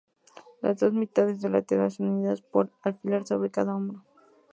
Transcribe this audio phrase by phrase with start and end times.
[0.63, 4.03] Las dos mitades de la tela son unidas por un alfiler sobre cada hombro.